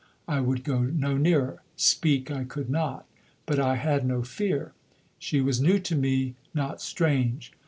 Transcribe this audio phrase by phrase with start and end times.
[0.27, 3.05] I would go no nearer, speak I could not.
[3.45, 4.71] But I had no fear.
[5.19, 7.51] She was new to me not strange.